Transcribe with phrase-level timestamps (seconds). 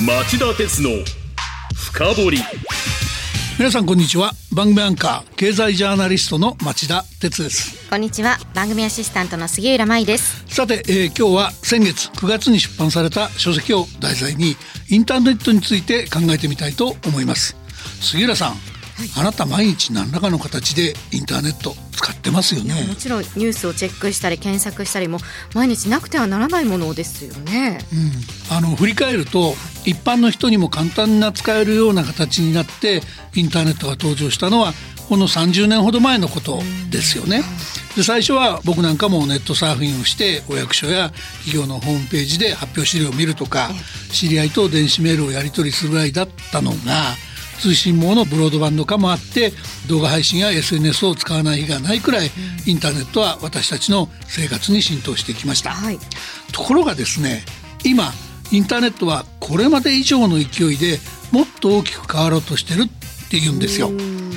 [0.00, 0.88] 町田鉄の
[1.74, 2.38] 深掘り。
[3.58, 4.32] 皆さんこんにちは。
[4.50, 7.90] 番組アンカー経済ジャーナリストの町田鉄です。
[7.90, 8.38] こんにちは。
[8.54, 10.42] 番組アシスタントの杉浦舞です。
[10.46, 14.56] さて、えー、今日は先月9月に出版された書籍を題材に
[14.88, 17.54] インターネットについて考えてみたいと思います。
[18.00, 18.69] 杉浦さん
[19.16, 22.86] あなた毎日何らかの形でインターネット使ってますよね。
[22.88, 25.18] もちろんニュースをチェックしたり検索したりも
[25.54, 27.78] 毎日なくてはならないものですよね、
[28.50, 29.54] うん、あの振り返ると
[29.84, 33.02] 一般の人にも簡単な使えるような形になって
[33.34, 34.72] インターネットが登場したのは
[35.08, 37.42] この30年ほど前のことですよね。
[37.96, 41.10] で最初は僕なんかもネットサーフィンをしてお役所や
[41.44, 43.70] 企業のホームページで発表資料を見るとか
[44.12, 46.76] 知り合いと電子メールをやり取りするぐらいだったのが
[47.60, 49.52] 通信網のブロードバンド化もあって
[49.88, 52.30] 動画配信や SNS を使わない日がないくらい、
[52.66, 55.98] インターネットは私たちの生活に浸透してきました、はい、
[56.52, 57.44] ところがですね
[57.84, 58.10] 今
[58.50, 60.98] インターネットはこれまで以上の勢いで
[61.32, 63.90] もっと大きく変わろうとしてるって言うんですよ。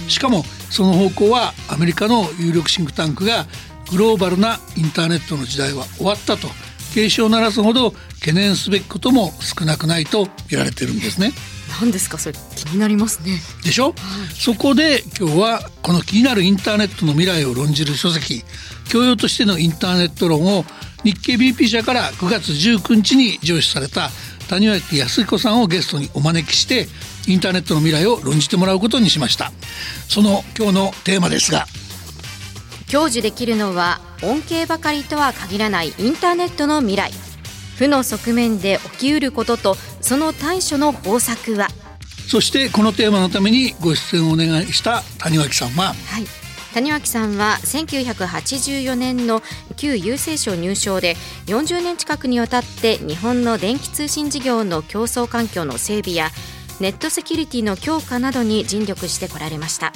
[0.07, 3.47] しかもその方向はアメリカの有力シンクタンクが
[3.89, 6.47] グローバルなインターネットの時代は終わったと
[6.93, 11.31] 警鐘を鳴らすほど懸念すべきことも少なくないと見られてるんですね。
[11.81, 12.17] 何ですか？
[12.17, 13.39] それ気になりますね。
[13.63, 13.93] でしょ、はい、
[14.33, 18.43] そこで今日はこの気になるインターネットの未来を論じる書籍
[18.89, 20.65] 教養としてのインターネット論を
[21.03, 24.09] 日経 BP 社から9月19日に上市された
[24.49, 26.87] 谷脇康彦さんをゲストにお招きして
[27.27, 29.51] インターネットの未来を論じてもらうことにしました。
[30.09, 31.65] その今日のテーマですが。
[32.91, 37.11] 享受できるのは恩恵ばかりとは限らないインターネットの未来
[37.77, 41.67] 負の側面で起きうることとその対処の方策は？
[42.27, 46.25] そしてこのテーマのためにご出演をお願いした谷脇さんは、はい、
[46.73, 49.41] 谷脇さんは1984年の
[49.75, 51.15] 旧郵政省入省で
[51.47, 56.29] 40年近くにわたって日本の電気通信事業の競争環境の整備や
[56.79, 59.91] ネットセキュリティの強化などに尽力してこられました。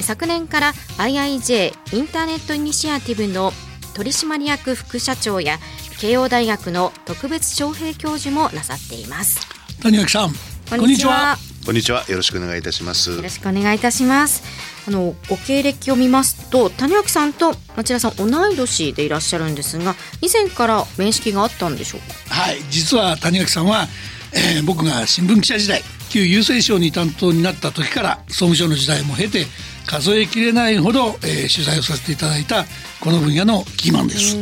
[0.00, 3.52] 昨年から IIJ インターネットイニシアティブの
[3.94, 5.58] 取締役副社長や
[6.00, 9.46] 慶応大学の特別招聘教授もなさっています。
[9.82, 10.32] 谷垣さん
[10.68, 11.36] こんにちは。
[11.64, 12.04] こんにちは。
[12.08, 13.10] よろしくお願いいたします。
[13.12, 14.42] よろしくお願いいたします。
[14.86, 22.34] あのご経歴を見ますと谷脇さんと町田さん同い年でいらっしゃるんですが以前から面識があったんでしょうか？
[22.34, 22.58] はい。
[22.70, 23.86] 実は谷脇さんは、
[24.32, 29.46] えー、僕が新聞記者時代旧郵政省に担当になった時から総務省の時代も経て
[29.86, 32.64] 数えきれないほど、えー、取材をさせていただいた
[33.00, 34.36] この分野のキーマンです。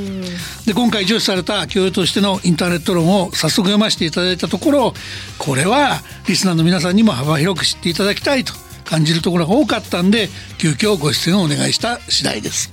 [0.67, 4.95] で今回上司された教養としてのインターネット論を早速読ませていただいたところ
[5.39, 8.53] これはリスナーの皆さんにも幅広く知っていただきたいと
[8.85, 12.73] 感じるところが多かったんで急遽ご出演をお願いした次第です、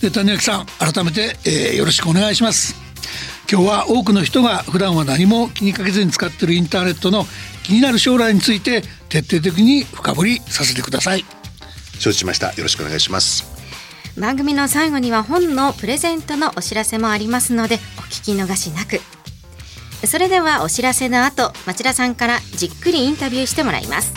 [0.00, 2.74] で谷脇さん改めて、えー、よろしくお願いします。
[3.50, 7.26] 今日は多くの人が普段は何も気にかけずに使っているインターネットの
[7.62, 11.24] 気になる将来について徹底的に深掘りさせてください
[12.02, 12.48] 承知しました。
[12.48, 13.44] よろしくお願いします。
[14.18, 19.00] 番組の最後には本のプレゼントのお知らせもありますのでお聞き逃しなく。
[20.06, 24.12] それではお知らせの後町田さんからじっくりインタビューしてもらいます。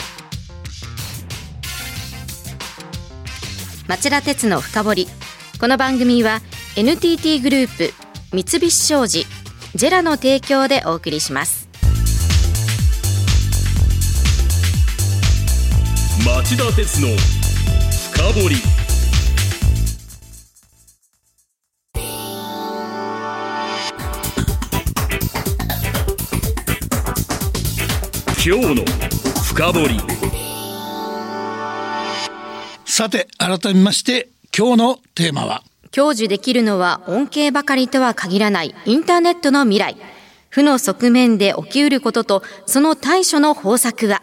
[3.86, 5.08] 町田鉄の深掘り。
[5.60, 6.42] この番組は
[6.76, 7.94] NTT グループ
[8.32, 9.24] 三菱商事
[9.74, 11.68] ジェラの提供でお送りします。
[16.26, 17.08] 町田鉄の
[18.16, 18.56] 深掘り。
[28.42, 28.84] 今日の
[29.44, 30.00] 深掘り。
[32.86, 35.62] さて改めまして今日のテーマは？
[35.90, 39.96] 享受できるのは恩恵ばかりとは限らないインターネットの未来。
[40.48, 44.22] 負の側面で起きうることとその対処の方策は？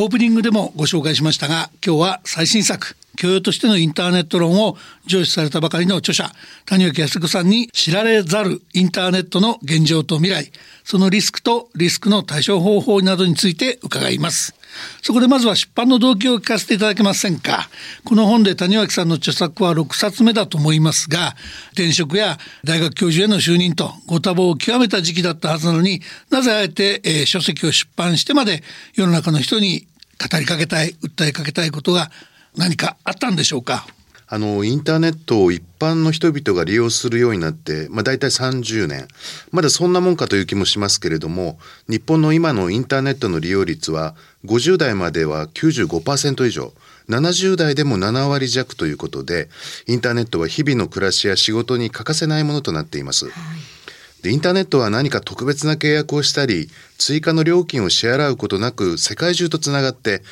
[0.00, 6.30] オープニングでもご紹介しましたが今日は最新作教養としてのインターネット論を上司されたばかりの著者
[6.66, 10.52] 谷脇康子さんに知られざるインターネットの現状と未来
[10.84, 14.54] そのリスクとリスクの対処方法などについて伺います。
[15.02, 17.68] そこでまずは出版の動機を聞かせていただけませんか。
[18.04, 21.34] この本で谷脇さんの著作は6冊目だと思いますが
[21.72, 26.00] 転職や大学教授への就任とご多忙を極めた時期だったはずなのに
[26.30, 28.62] なぜあえて、えー、書籍を出版してまで
[28.94, 29.86] 世の中の人に
[30.18, 32.10] 語りかけたい訴えかけたいことが
[32.58, 33.86] 何かあったんでしょうか？
[34.30, 39.08] あの、インターネットを一般の人々が利用するようになって、まあ大体30年。
[39.52, 41.58] まだそんなもんかという気もしますけれども、
[41.88, 44.14] 日本の今のインターネットの利用率は、
[44.44, 46.74] 50代までは95%以上、
[47.08, 49.48] 70代でも7割弱ということで、
[49.86, 53.26] インターネットは日々の暮らしや仕事に欠かせないものとなっています。
[53.26, 53.77] はい
[54.22, 56.68] でインターネットは何か特別な契約をしたり
[56.98, 60.22] 追加の料金を支払うことなく世界中とつながって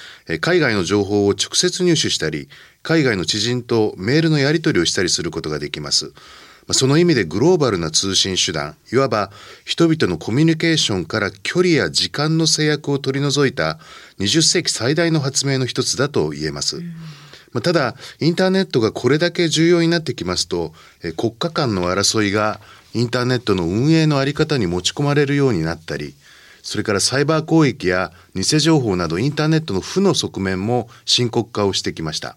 [0.40, 2.48] 海外の情報を直接入手したり
[2.82, 6.12] 海外の知人とメールのやり取りをしたりすることができます。
[6.72, 9.30] その意味でグローバルな通信手段いわば
[9.64, 13.78] 人々のコミュニケーションから距離や時間の制約を取り除いた
[14.18, 16.82] 20世紀最大の発明の一つだと言えます。
[17.52, 20.74] ま、ただインターネットがこれだけ重要になってきますと
[21.16, 22.60] 国家間の争いが
[22.94, 26.14] インターネットの運営の在り方に持ち込まれるようになったり
[26.66, 32.36] それからサイバー攻撃や偽情報などインターネットの負の側面も深刻化をしてきました。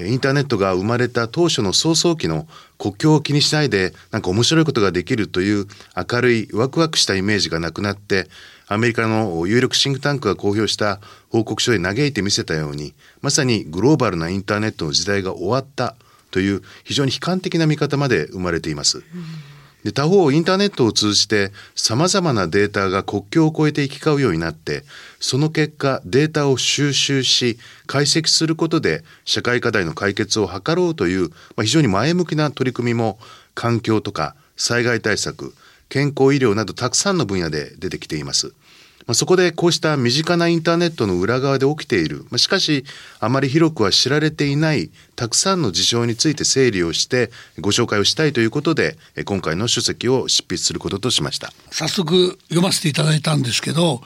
[0.00, 2.48] インターネットが生まれた当初の早々期の
[2.78, 5.66] 国境を気にしないでなんか面白いことができるという
[5.96, 8.28] 明るいワクワクしたイメージがなくなって
[8.66, 11.00] アメリカの有力シンクタンクが公表した
[11.30, 12.92] 報告書で嘆いてみせたように
[13.22, 15.94] まさにグローバルなインターネットの時代が終わった
[16.32, 18.98] という非常に悲観的な見方まで生まれています。
[18.98, 19.04] うん
[19.84, 24.82] で他方インターネットを通じてさまざまなデータが国境を越えて行き交うようになって
[25.20, 33.18] その結果データを収集し解析することで社会課題の解決を図ろうという、まあ、非常に前向きな取り組みも
[33.54, 35.54] 環境とか災害対策
[35.90, 38.54] 健康医療などたくさんの分野で出てきています。
[39.06, 42.84] まあ、そこでこうした身近なインターネットの裏側で起きている、まあ、しかし
[43.20, 47.30] あまり広くは知られていないたくさんの事象について整理をして
[47.60, 51.52] ご紹介をしたいということで今回の書籍を執筆することとしました。
[51.70, 54.00] 早速読ませていただいたんですけど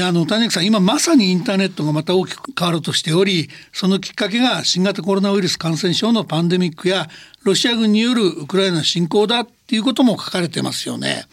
[0.00, 7.08] あの谷口さん今まさにインターネットがまた大きく変わろうとしておりそのきっかけが新型コロナウイルス感染症のパンデミックや
[7.42, 11.26] ロシア軍によるウクライナ侵攻だっていうことも書かれてますよね。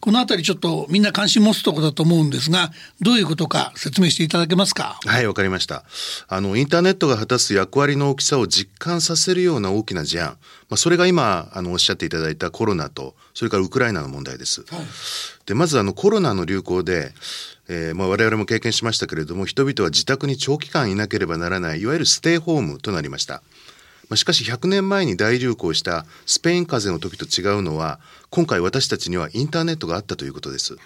[0.00, 2.70] このあたりちょっとみんな関心持つところだと思うんですが
[3.00, 4.98] どういうことか説明していただけますか？
[5.06, 5.84] はいわかりました
[6.28, 10.36] あのインターネットが果たす役割の大きさを実感させるような大きな事案、
[10.68, 14.62] まあ、それが今あのおっしゃっていただいたコロナとそれからウクライナの問題です。
[14.62, 14.80] はい、
[15.46, 17.12] でまずあのコロナの流行で
[17.68, 23.42] えーまあ、我々も経験しましたけれども人々は自宅に長期間いなければならないいわゆるステイホームとなりました。
[24.10, 30.78] まあ、しかし100年前に大流行したスペイン風邪の時と違うのは今回私たちにはインターネットがあったということです、は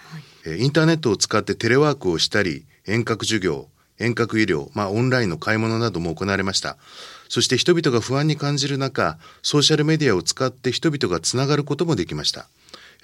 [0.53, 3.67] い、インターネットを使ってテレワークをしたり遠隔授業
[3.99, 6.77] 遠隔医療、まあ、オンラインの買い物なども行われました。
[7.29, 12.47] そして人々が不安に感じる中ソーシャルメディアを使って人々がつながることもできました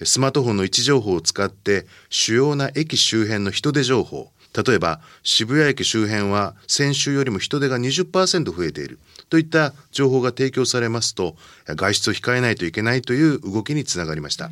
[0.04, 4.32] スマートフォンの位置情報を使って主要な駅周辺の人手情報。
[4.56, 9.00] 例えば渋谷駅周辺は先週よりも人手が20%増えている。
[9.30, 11.36] といった情報が提供されますと
[11.68, 14.52] 外出を控えないといけないという動きにつながりました。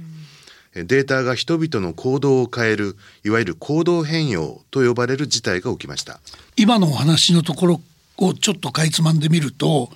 [0.74, 6.20] データが人々の行動を変えるいわゆる行動変容と呼ばれる事態が起きました。
[6.56, 7.82] 今のお話のところ
[8.18, 9.90] をちょっとかいつまんでみると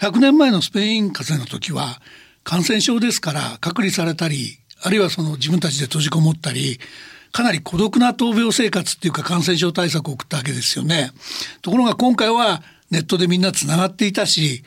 [0.00, 2.00] 100年前のスペイン風邪の時は
[2.44, 6.78] 感染症ですから隔離されたりあるいはその自分たちで閉じこもったり
[7.32, 11.12] かなり孤独な闘病生活っていうか感染症対策を送ったわけですよね。
[11.62, 14.64] ところが今回はネットでみんなつながっていたし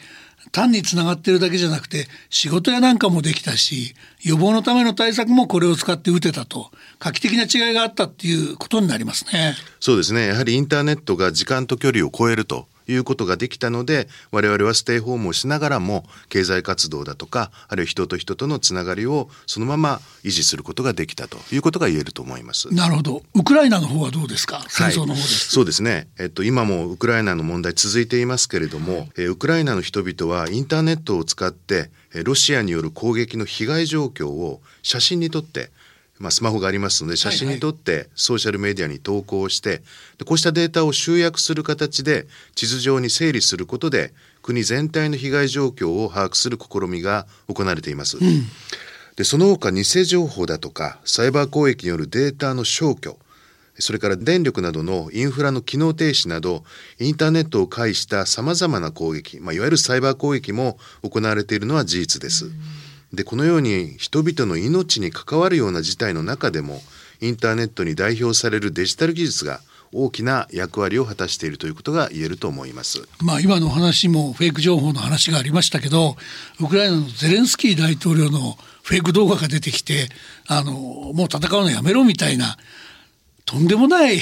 [0.52, 9.56] 単につながってるだけじゃなくて仕事やなんかもできたし予防のための対策もこれを使って打てたと画期的な違いがあったっていうことになりますね。
[9.80, 22.74] そうですねやはりインターネットが時間と距離を超えるということができたので我々はステイホームをしながらも経済活動だとかあるいは人と人とのつながりをそのまま維持することができたということが言えると思います。
[22.74, 23.24] なるほど。
[23.34, 24.66] ウクライナの方はどうですか？
[24.68, 26.08] 戦争の方です、はい、そうですね。
[26.20, 31.92] えっと今もウクライナの問題続いていますけれども、えウクライナの人々はインターネットを使って
[32.24, 35.72] ロシアによる攻撃の被害状況を写真に撮って
[36.22, 39.82] まあ、スマホがありますので写真に撮ってソーシャルメディアに投稿して、
[40.18, 48.18] でこうしたデータを集約する形で地図上に整理することで国全体の被害状況を把握する試みが行われています。
[48.18, 48.44] うん、
[49.16, 53.18] でその他偽情報だとかサイバー攻撃によるデータの消去
[53.80, 56.64] それから電力などのインフラの機能停止など
[57.00, 62.46] インターネットを介したさまざまな攻撃、まあ、いわゆるサイバー攻撃も行われているのは事実です。
[62.46, 66.82] うんでこのように人々の命に関わるような事態の中でも
[67.20, 69.62] インターネットに代表されるデジタル技術が
[69.94, 73.08] 大きな役割を果たしているということが言えると思います。
[73.22, 76.16] まあ今の話もフェイク情報の話がありましたけど、
[76.62, 80.08] ウクライナのゼレンスキー大統領のフェイク動画が出てきて、
[80.48, 82.58] あのもう戦うのやめろみたいな
[83.46, 84.20] とんでもない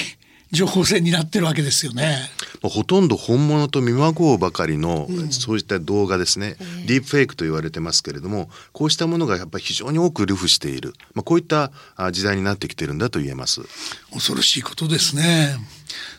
[0.51, 2.17] 情報戦になってるわけですよね。
[2.63, 11.71] ほとんど本物と見まごうばかりの、うん、そういった動画ですね、ディープフェイクと言われてますけれどもこうしたものがやっぱり非常に多く流布している、まあ、こういった
[12.11, 13.61] 時代になってきてるんだと言えます。
[14.11, 15.57] 恐ろしいことですね。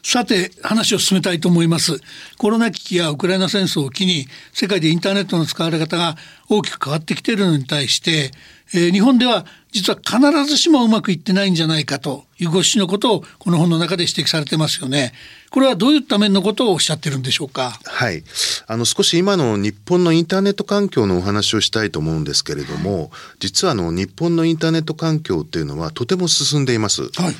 [0.02, 2.00] さて話を進めたいと思います。
[2.38, 6.16] コロナ危機やウクライナ戦争を機に世界でインターネットの使われ方が
[6.48, 8.30] 大きく変わってきているのに対して、
[8.72, 15.12] えー、日本では実は必ずしもうまくいってないんじゃないかというご指摘のことをこの本の中で指摘されてますよね。
[15.50, 17.78] これはどういった面のことをおっしゃってるんでしょうか？
[17.84, 18.22] はい。
[18.66, 27.34] あの少し今の日本のインターネット環境のお話をしたいと思うんですけれども実はあの日本のインターネット環境っていうのはとても進んでいます、はい。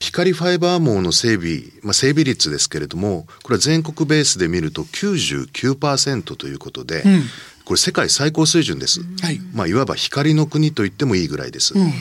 [0.00, 7.22] 光ファイバー網の整備、まあ、整備率ですけれどもこれは全国ベースで見ると99%ということで、うん、
[7.68, 11.92] これ世界最高水準です、はい、まあ、いわば光の国と言ってもいいぐらいです、うん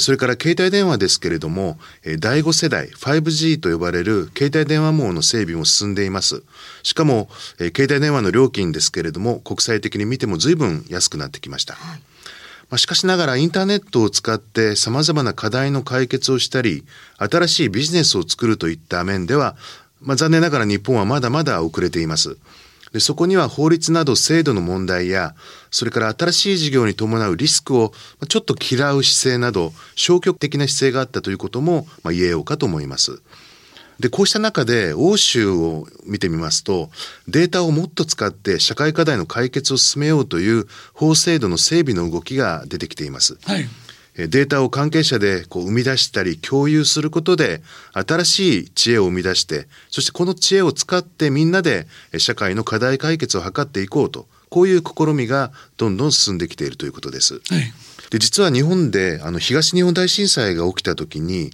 [0.00, 1.78] それから携帯電話ですけれども、
[2.18, 6.42] 第5世代 5G と呼ばれる携帯電話網の整備も進んでいます。
[6.82, 11.74] しかも、携帯電話の料金ですけれども、国際的に見ても随分安くなってきました。
[11.74, 11.98] はい
[12.70, 16.82] まあ、しかしながらインターネットを使って様々な課題の解決をしたり、
[17.18, 19.54] 新しいビジネスを作るといった面では、
[20.00, 22.38] まあ、残念ながら日本はまだまだ遅れています。
[22.94, 25.34] でそこには法律など制度の問題や、
[25.72, 27.92] それから新しい事業に伴うリスクを
[28.28, 33.20] ちょっと嫌う姿勢など、消極的な姿勢があったということも、ま、言えようかと思います。
[33.98, 36.88] で、こうした中で欧州を見てみますと、
[37.26, 43.38] データをもっと使って社会課題の解決を進めようという法制度の整備の動きが出てきています。
[43.42, 43.66] はい
[44.16, 51.86] データを関係者でこう生み出したり共有することで新しい知恵を生み出してそしてこの知恵を使ってみんなで
[52.18, 57.34] 社会の課題解決を図っていこうとこういう試みがどんどん進んできているということです。
[57.34, 57.72] はい
[58.10, 61.50] で実は日本であの東日本大震災が起きた時に、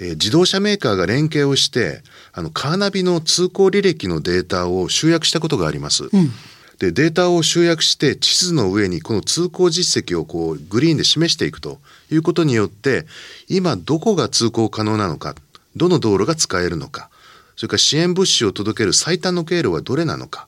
[0.00, 6.04] えー、自動車メーカーが連携をしてあのカーナビの通行履歴のデータを集約したことがあります。
[6.04, 6.32] うん
[6.78, 11.78] でデータを集約して地図の上にこの通行実績をこうグリーンで示していくと
[12.10, 13.06] いうことによって
[13.48, 15.34] 今どこが通行可能なのか
[15.76, 17.10] どの道路が使えるのか
[17.56, 20.46] それから支援物資を届ける最短の経路はどれなのか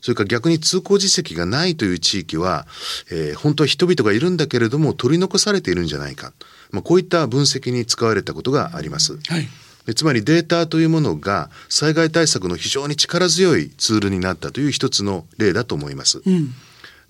[0.00, 2.66] それから逆に通行実績がないという地域は、
[3.10, 6.32] えー、本当は人々がいるんだけれども取り残されているんじゃないか、
[6.70, 9.18] まあ、こういった分析に使われたことがあります。
[9.28, 9.48] はい
[9.94, 16.22] つまりデータというものが災害対策の非常に力強いツールになったという一つの例だと思います。
[16.24, 16.54] うん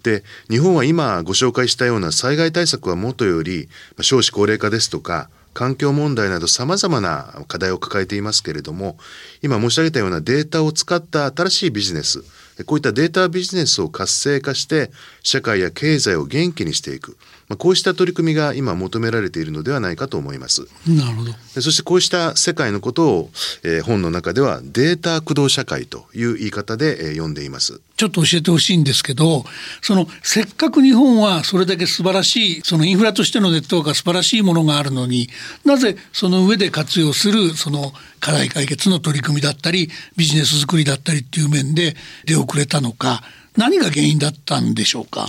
[0.03, 3.69] で日本は今ご紹介したような災害対策はもとより
[4.01, 8.97] 少子高齢化ですとか環境問題など様々な課題を抱えていますけれども
[9.43, 12.23] 今申し上げたようなデータを使った新しいビジネス
[12.67, 14.91] こういったデータビジネスを活性化して
[15.23, 17.17] 社会や経済を元気にしていく
[17.51, 20.69] まあ、こうした取り組みが今求められているのではないかと思います。
[20.87, 21.33] なるほど。
[21.61, 23.31] そしてこうした世界のことを、
[23.65, 27.81] えー、本の中ではデータ駆動社会という言い方で、えー、読んでいます。
[27.97, 29.45] ちょっと教えてほしいんですけど、
[29.83, 35.29] そのせっかく日本はそれだけ素晴らしいそのインフラとしてのネットワークが素晴らしいものがあるのに、
[35.65, 43.25] なぜその上で活用するその課題解決の取り組みだったりビジネス作りだったりっていう面で出遅れたのか、
[43.57, 45.27] 何が原因だったんでしょうか？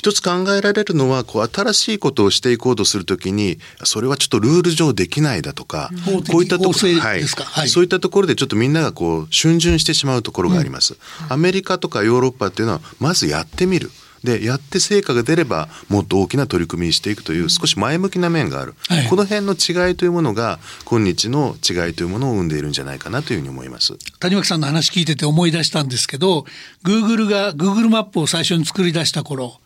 [0.00, 5.90] 一つ考えられるのはこう新しいことをしていこうとするときにそれはちょっとルール上できないだとか、
[6.30, 10.94] こういったところ、はい、はい、そういったところでちょっとみんながこう逡巡してしまうところがあります。
[10.94, 13.90] うん、アメリカとかヨーロッパっていうのはまずやってみる。
[14.24, 23.96] でやって成果が出ればもっと大きな取り組みにしていくという少し前向きな面がある、はい、この辺の違いというものが今日の違いというものを生んでいるんじゃないかなというふうに思います。
[24.18, 26.44] 谷脇さんの話聞いてて思い出したんですけど
[26.84, 29.59] Google が Google マップを最初に作り出した頃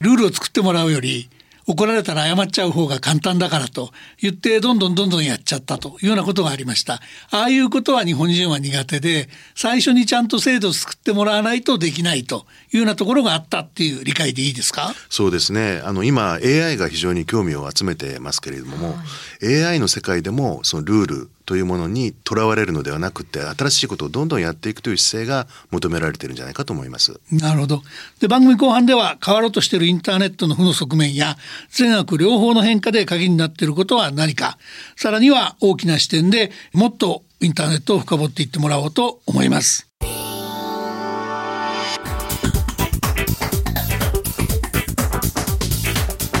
[0.00, 1.28] ルールを作ってもらうより
[1.68, 3.90] 怒られたら謝っちゃう方が簡単だからと
[4.22, 7.00] 言ってどんどんどんどんやっちゃったというようなことがありました。
[7.32, 14.94] ああいうことは日本人は苦手で最初にちゃんと制度を作ってもらわないとできないというようなところがあったっていう理解でいいですか？
[15.10, 15.80] そうですね。
[15.84, 18.94] あの今 AI が非常に興味を集めてますけれども、は
[19.42, 27.18] い、AI の世界でもそのルールというものにとらわれるのではなくて新しいことをどんどんやっていくという姿勢が求められているんじゃないかと思います。
[27.30, 27.82] なるほど。
[28.20, 31.36] で番組後半では変わろうとしているインターネットの負の側面や
[31.70, 34.58] 善悪両方の変化で鍵になっていることは何か。
[34.96, 39.88] さらには大きな視点でもっとインターネットを深掘っていってもらおうと思います。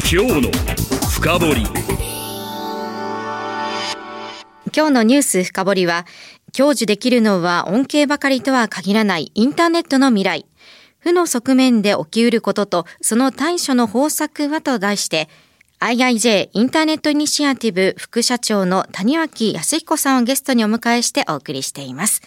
[0.08, 0.50] 今日の
[1.10, 2.05] 深掘り
[4.76, 6.04] 今日のニュース深掘りは、
[6.54, 10.44] 享受できるのは恩恵ばかりとは限らないインターネットの未来。
[10.98, 15.30] 負の側面で起きうることと、その対処の方策はと題して、
[15.80, 22.20] IIJ インターネットイニシアティブ副社長の谷脇康彦さんをゲストにお迎えしてお送りしています。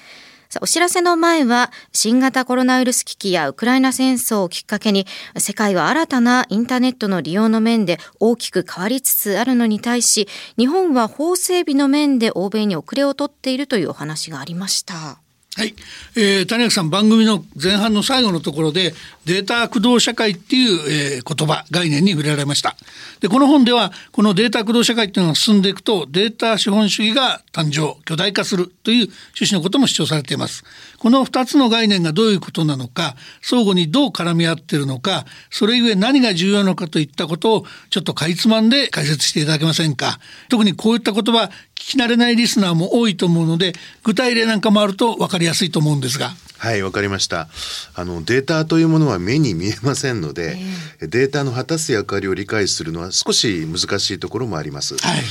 [0.52, 5.06] さあお知らせの前は新型コロナウイルス危機やウクライナ戦争をきっかけに
[5.38, 10.28] 世界は新たなインターネットの利用の面で大きく変わりつつあるのに対し
[10.58, 15.20] 日本は法整備の面で欧米に遅れを取っているというお話がありました。
[15.56, 15.76] はい、
[16.16, 18.94] えー、谷垣さん番組の前半の最後のところで
[19.30, 22.76] データ駆動社会っていう、えー、言葉概念に触れられました。
[23.20, 30.64] でこの本ではこのデータ駆動社会っていうのが進んでいくとデータ資本主義が誕生巨大化するという趣旨のことも主張されています。
[30.98, 40.20] この2つの概念がどういうことなのか相互にどう絡み合ってるのかそれゆえ何が重要なのかといったことをちょっとかいつまんで解説していただけませんか。
[40.50, 46.32] 特にこういった言葉聞き慣れないリスナーも多いと思うので具体例なんかもあると分かりやすいと思うんですが。
[46.60, 47.48] はいわかりました。
[47.96, 50.58] あのデータというものは目に見えませんので、
[51.00, 55.22] えー、データの果たす役割を理解するのは少し難しいところもあります、はい、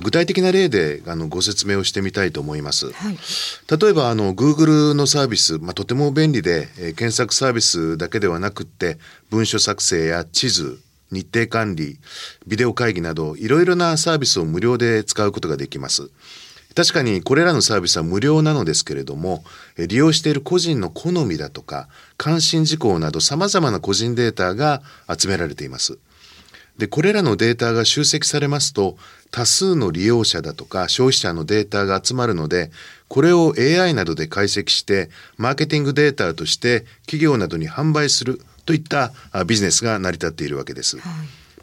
[0.00, 3.18] 具体的な例であのご説明をしてみたいと思います、はい、
[3.80, 11.98] 例えばあの Google のサービス、まあ、とても便利で、えー、検索サービスだけではなくって文書作成や地図日程管理、
[12.46, 16.10] ビデオ会議などいろいろなサービスを無料で使うことができます。
[16.76, 19.42] 確かにこれらのサービスは無料なのですけれども、
[19.78, 24.82] 利用している個人の好みだとか、関心事項など様々な個人データが
[25.18, 25.98] 集められています。
[26.76, 28.98] で、これらのデータが集積されますと、
[29.30, 32.70] 多数の利用者だとか消費者のデータが集まるので、
[33.08, 39.14] これを AI などで解析して、マーケティングデータとして企業などに販売するといった
[39.46, 40.98] ビジネスが成り立っているわけです。
[40.98, 41.10] は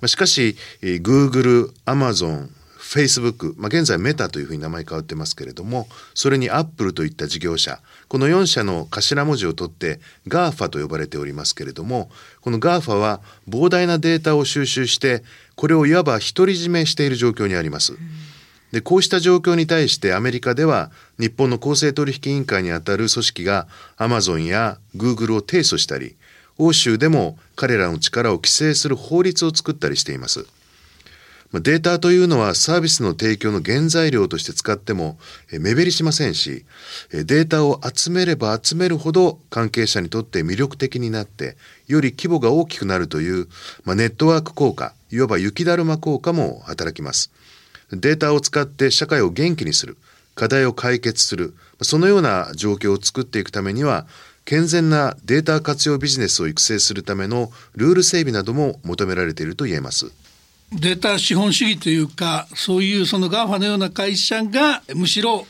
[0.02, 2.48] い、しかし、Google、Amazon、
[2.94, 15.24] Facebook、まあ、現在メタというふうに名前変わってますけれども、それに Apple といった事業者、この4社の頭文字を取って GAFA と呼ばれておりますけれども、この GAFA は膨大なデータを収集して、
[15.56, 17.98] これをいわば独り占めしている状況にあります。
[18.72, 26.16] でこうした状況に対してアメリカでは日本の公正取引委員会にあたる組織がアマゾンやグーグルを提訴したり
[26.58, 30.48] 欧州でも彼らの力を規制する法律を作ったりしています。
[31.62, 35.20] データというのはサービスの提供の原材料として使っても
[35.52, 36.66] 目減りしませんし、
[37.12, 41.56] データを集めれば集めるほど関係者にとって魅力的になって、
[41.88, 43.48] より規模が大きくなるという、
[43.84, 47.32] まあ、ネットワーク効果、いわば雪だるま効果も働きます。
[47.92, 49.98] データを使って社会を元気にする、
[50.34, 54.08] 課題を解決する、そのような状況を作っていくためには、
[54.46, 60.12] 健全なデータ活用ビジネスを育成するためのルール整備なども求められていると言えます。
[60.80, 65.46] データ資本主義というかそういうその GAFA のような会社がむしろ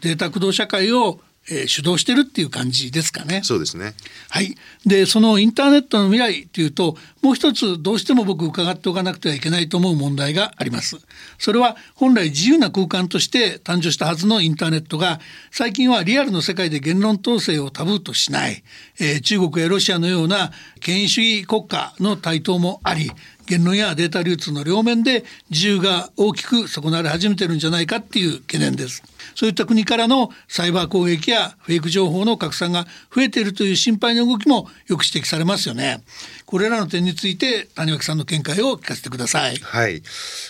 [0.00, 3.40] データ駆動社会をえー、主導してるっていう感じですかね。
[3.44, 3.94] そうですね。
[4.28, 4.56] はい。
[4.84, 10.98] で、そのインターネットの未来っていうと、もう一つどうしても僕伺っておかなくてはいけないと思う問題があります。
[11.38, 18.62] それは本来自由な空間として誕生したはずのインターネットが、最近はリアルの世界で言論統制をタブーとしない、
[18.98, 23.10] えー、中国やロシアのような権威主義国家の台頭もあり、
[23.46, 29.02] 言論やデータ流通の両面で自由が大きく損なわれ始めてるんじゃないかっていう懸念です。
[29.36, 36.02] そういった国からのサイバー攻撃やフェイク情報の拡散が増えているという心配の動きもよく指摘されますよね。
[36.46, 39.56] これらの点について谷脇さんの見解を聞かせてください。
[39.56, 40.02] はい。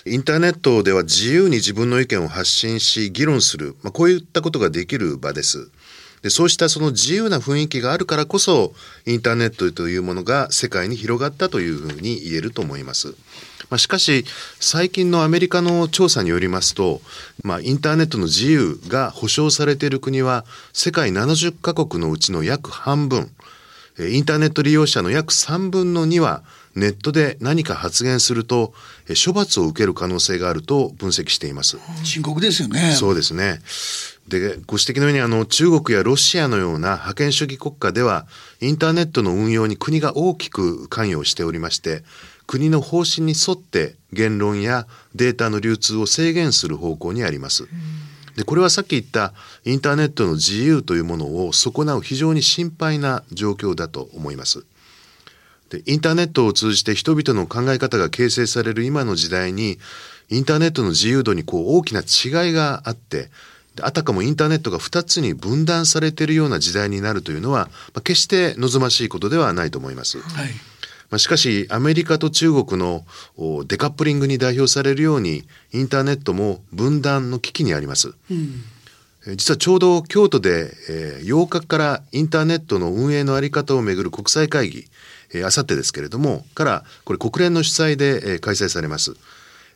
[0.07, 5.69] インターネットでは自由に自分の意見を発信し議論する、まあ、こういったことができる場です。
[6.23, 8.73] でそうしたその自由な雰囲気があるからこそ
[9.05, 13.15] インターネットというものが世界に広がったというふうに言えると思います。
[13.71, 14.25] まあ、しかし
[14.61, 17.01] 最近のアメリカの調査によりますと、
[17.43, 23.31] まあ、インターネットの自由が保障されている国は世界70カ国のうちの約半分
[23.99, 26.43] インターネット利用者の約3分の2は
[26.75, 28.75] ネットで何か発言すると
[29.25, 31.79] 処罰を受ける可能性があると分析しています。
[32.05, 32.93] 深刻ですよね。
[32.93, 33.61] そうですね。
[34.29, 38.27] でご指摘のようにあの中国やロシアのような覇権主義国家では
[38.61, 42.03] インターネットの運用に国が大きく関与しておりまして
[42.47, 47.69] 国の方針に沿って言論やデータの流通を制限する方向にあります。
[48.37, 49.33] でこれはさっき言った
[49.65, 54.65] インターネットの自由というものを損なう非常に心配な状況だと思います。
[55.71, 59.79] でインターネットを通じて人々の考え方が形成される今の時代に
[60.29, 63.31] インターネットの自由度にこう大きな違いがあって
[63.81, 70.21] あたかもインターネットが2つに分断されているような時代になるというのは、まあ、決して望ましいことではないと思います。
[70.21, 70.76] はい
[71.11, 73.05] まあ、しかしアメリカと中国の
[73.67, 78.15] デカップリングに代表されるようにインターネットも分断の危機にあります。
[78.31, 78.65] うん
[79.35, 84.85] 実はちょうど京都で、えー、8日からインターネットの運営の在り方をめぐる国際会議、
[85.35, 89.17] えー、あさってですけれどもからこれ国連の主催で、えー、開催されます。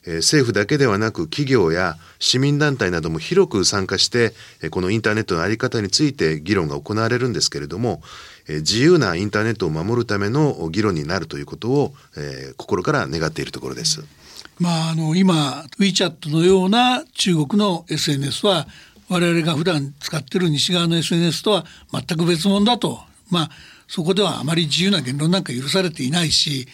[0.07, 8.01] えー政府だけではなく企業や市民団体なども広く参加して、えーこのインターネットの在り方について議論が行われるんですけれども、えー
[8.59, 14.05] 自由なインターネットを守るための議論になるということを、えー心から願っているところです。
[14.59, 18.67] まあ、あの今 WeChat のような中国の SNS は
[19.09, 23.51] 我々が普段使ってる西側の SNS とは全く別物だと、まあ、
[23.89, 26.69] そこではあまり自由な言論なんか許されていないし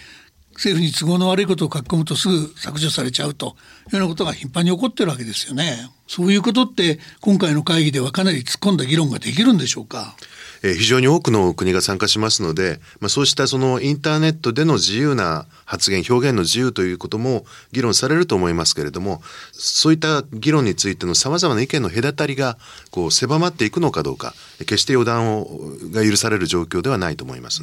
[0.54, 3.56] 政府に都合の悪いことを書き込むとすぐ削除されちゃうと
[3.92, 5.88] いうようなことが頻繁に起こってるわけですよね。
[6.06, 10.16] そういうことって今回の会議ではかなり突っ込んだ議論ができるんでしょうか？
[10.62, 19.20] えー非常に多くの国が参加しますので、まあ、そうしたそのインターネットでの自由な発言表現の自由ということも議論されると思いますけれども
[19.52, 22.56] そういった議論についてのさまざまな意見の隔たりが
[22.90, 25.46] こう狭まっていくのかどうか決して予断を
[25.92, 27.62] が許される状況ではないと思います。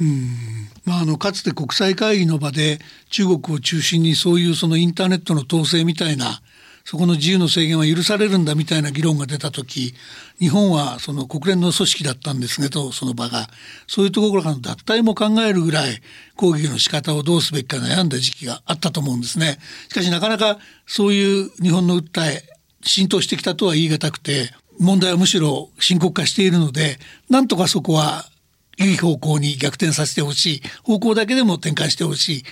[0.86, 2.80] まあ、あのかつて国際会議の場で
[3.10, 6.42] 中国を中心にそういうそのインターネットの統制みたいな
[6.86, 9.94] そこの自由の制限は許されるんだみたいな議論が出た時
[10.40, 13.48] 日本はその国連の組織だったんですけどその場が。
[13.88, 16.02] そういうところからの脱退も考えるぐらい
[16.36, 19.60] 抗議の仕方をどうすべきか悩んだ時期があったと思うんですね。
[19.90, 22.44] しかしなかなかそういう日本の訴え
[22.82, 26.98] 浸透してきたとは言い難くて問題はむしろ深刻化しているので
[27.30, 28.26] なんとかそこは
[28.78, 30.62] いい方向に逆転させてほしい。
[30.84, 32.44] 方向だけでも転換してほしい。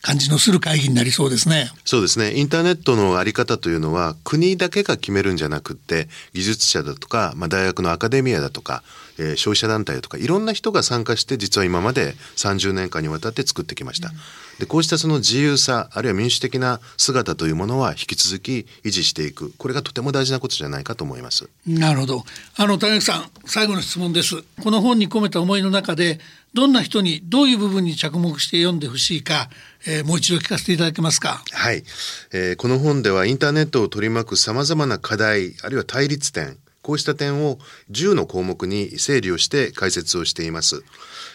[0.00, 1.70] 感じのする会議になりそうですね。
[1.84, 8.82] そうですねインターネットのあり方というのは国だけが決めるんじゃなくて技術者だとか、まあ、大学のアカデミアだとか、
[9.18, 14.12] えー消費者団体だとかいろんな人が参加して実は今まで30年間にわたって作ってきました。
[14.58, 21.48] でこうしたその自由さあるいは民主的な姿というものは引き続き維持していくこれがとても大事なことじゃないかと思います。
[21.66, 22.24] なるほど。
[22.56, 24.42] あの谷垣さん最後の質問です。
[24.62, 26.18] この本に込めた思いの中で
[26.54, 29.50] どんな人にどういう部分に着目して読んでほしいか、
[29.86, 31.42] えーもう一度聞かせていただけますか？
[31.52, 31.84] はい、
[32.32, 36.56] えーこの本ではインターネットを取り巻くさまざまな課題あるいは対立点
[36.88, 37.58] こうした点を
[37.90, 40.84] 10の項目に整理をして解説をしています。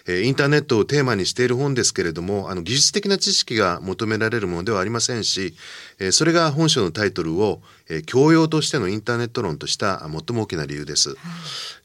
[0.08, 5.54] えーインターネットをテーマにしている本ですけれどもあの技術的な知識が求められるものではありませんし、
[6.00, 11.16] えーそれが本書のタイトルを、えー教養としてのインターネット論とした最も大きな理由です。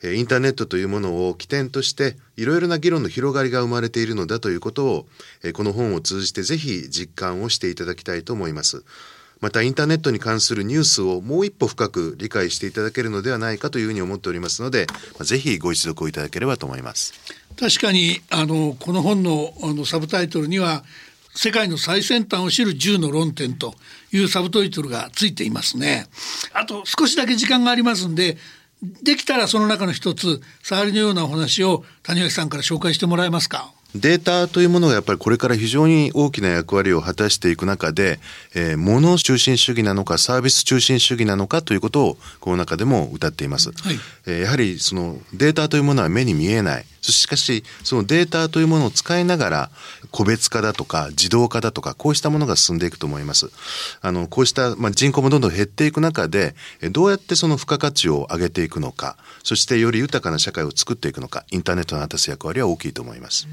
[0.02, 5.06] えーインターネットというものを起点としていろいろな議論の広がりが生まれているのだということを、
[5.44, 8.82] えーこの本を通じてぜひ実感をしていただきたいと思います。
[9.40, 14.86] またインターネットに関するニュースをもう一歩深く理解していただけるのではないかというふうに思っておりますので、
[15.20, 17.14] ぜひご一読いただければと思います。
[17.58, 20.84] 確かにあのこの本のあのサブタイトルには
[21.34, 23.74] 「世界の最先端を知る10の論点」と
[24.12, 26.06] いうサブタイトルがついていますね。
[26.52, 28.38] あと少しだけ時間がありますんで
[29.02, 33.72] できたらその中の一つ触りのようなお話を谷垣さんから紹介してもらえますか？
[33.94, 38.20] データというものがやっぱりこれから非常に大きな役割を果たしていく中で、
[38.54, 43.70] えー、物中心主義なのかサービス中心主義なのかということをこの中でも歌っています。
[43.70, 46.84] はいえーやはりそのデータというものは目に見えない。
[47.12, 49.70] しかしそのデータというものを使いながら
[50.10, 53.50] 個別化だとか自動化だとかこうしたものが進んでいくと思います。
[54.00, 56.54] あのこうした、まあ、人口もどんどん減っていく中で
[56.90, 63.48] どうやってその付加価値を上げていくのかそしてより豊かな社会を作っていくのかインターネットの果たす役割は大きいと思います。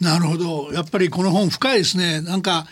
[0.00, 2.66] なるほどやっぱりこの本深いですねなんか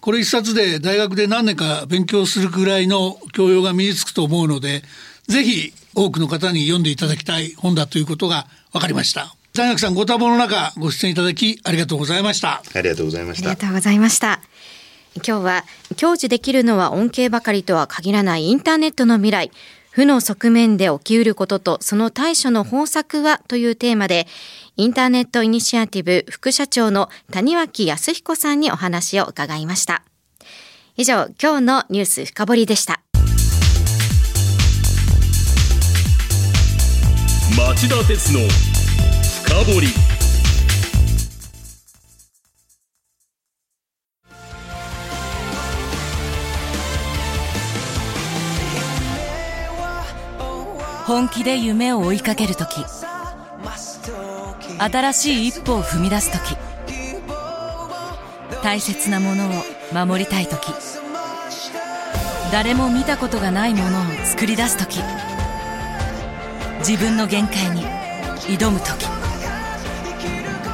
[0.00, 4.82] これ一冊で大学で何年か勉強するぐらいの教養が身につくと思うので
[5.28, 13.66] ぜひ多くの方に読んでいただきたい本だということが分かりました谷垣さんご多忙の中ご出演いただきありがとうございましたありがとうございましたありが。
[13.66, 14.40] とうございました。
[15.16, 15.64] 今日は
[15.96, 19.50] 享受できるのは恩恵ばかりとは限らないインターネットの未来。
[19.90, 24.28] 負の側面で起きうることとその対処の方策はというテーマで
[24.76, 30.04] インターネットイニシアティブ副社長の谷脇康彦さんにお話を伺いました。
[30.96, 33.02] 以上、今日のニュース深掘りでした。
[37.56, 38.40] 町田鉄の
[39.50, 39.88] 深掘り。
[51.04, 52.84] 本気で夢を追いかけるとき
[54.78, 56.56] 新しい一歩を踏み出すとき
[58.62, 59.50] 大切なものを
[59.92, 60.68] 守りたいとき
[62.52, 65.00] 誰も見たことがないものを作り出すとき
[66.78, 67.82] 自分の限界に
[68.46, 69.09] 挑むとき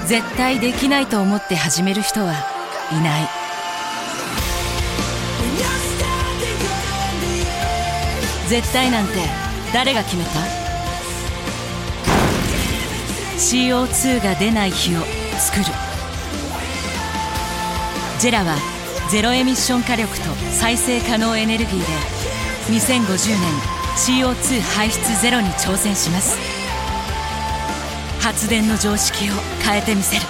[0.06, 2.32] 絶対できないと思って始める人は
[2.92, 3.28] いない。
[8.48, 9.14] 絶対なんて
[9.74, 10.30] 誰が決めた
[13.36, 15.00] ？CO2 が出ない日を
[15.38, 15.64] 作る。
[18.20, 18.56] ジェラは
[19.10, 21.84] ゼロエミッション火力と再生可能エネルギーで
[22.68, 23.50] 2050年
[23.96, 26.55] CO2 排出ゼロに挑戦します。
[28.26, 29.34] 発電の常識を
[29.64, 30.22] 変えてみせる。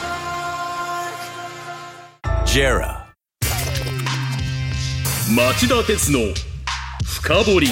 [2.45, 3.07] JERA.
[5.35, 6.19] 町田鉄の
[7.07, 7.69] 深掘り。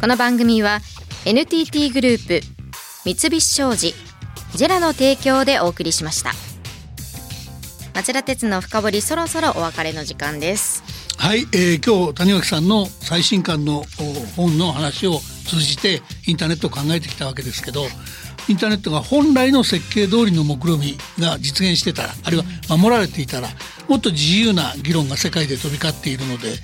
[0.00, 0.80] この番組は
[1.26, 2.40] NTT グループ
[3.04, 3.94] 三菱商事
[4.54, 6.32] ジェラの提供でお送りしました。
[7.92, 10.82] 町田鉄の深掘りそろそろお別れの時間です。
[11.18, 13.84] はい、えー、今日谷脇さんの最新刊の
[14.36, 17.86] 本の話を通じてインターネットを考えてきたわけですけど
[18.48, 23.48] インターネットが本来の設計通りの目論みが実現してたらあるいは守られていたら
[23.88, 26.54] もっと自由な議論が世界で飛び交っているので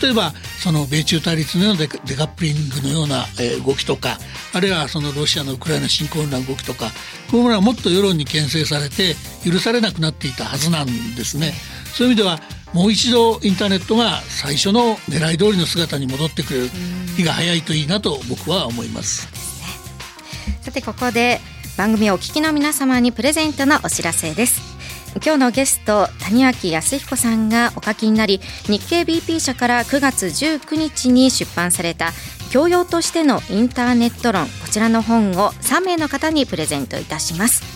[0.00, 3.26] 例えばその米中対立のようなデカップリングのような、
[3.64, 4.18] 動きとか
[4.54, 6.86] あるいはそのロシアのウクライナ侵攻のような動きとか
[7.30, 11.52] こういうものはもっと世論に牽制されて許されなくなっていたはずなんですね。
[11.94, 12.40] そういう意味では
[12.72, 16.70] もう一度インターネットが最初の狙い通りの姿に戻ってくれる
[17.16, 19.28] 日が早いといいなと僕は思います。
[20.62, 21.40] さてここで
[21.76, 24.60] 番組をお聞きの皆様にプレゼントのお知らせです。
[25.22, 32.12] 今日のゲスト谷脇康彦さんがお書きになり日経 BP 社から9月19日に出版された
[32.50, 34.46] 教養としてのインターネット論。
[34.46, 37.71] こちらの本を3名の方にプレゼントいたします。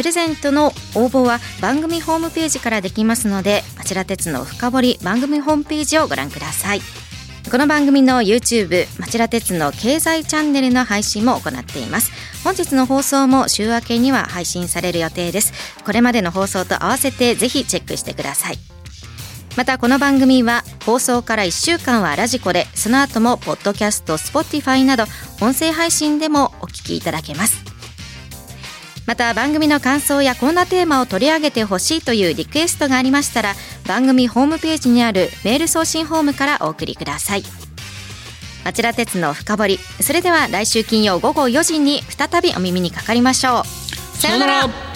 [0.00, 6.80] プレゼントの応募は番組ホームページからできますので町田鉄の深掘り番組ホームページをご覧ください。
[7.50, 12.12] この番組の YouTube 町田鉄の経済チャンネルの配信も行っています。
[12.42, 15.52] 本日の放送も週明けには配信される予定です。
[15.84, 18.58] これまでの放送と合わせてぜひチェックしてください。
[19.58, 25.04] またこの番組は放送から1週間はラジコでその後もポッドキャスト Spotify など
[25.42, 27.69] 音声配信でもお聞きいただけます。
[29.10, 33.54] また番組の感想やこんなテーマを取り上げてほしいというリクエストがありましたら
[33.88, 37.42] 番組ホームページにあるメール送信フォームからお送りください。
[38.64, 44.16] 町田鉄の深掘りそれでは来週金曜午後4時に再びお耳にかかりましょう。
[44.16, 44.89] さようなら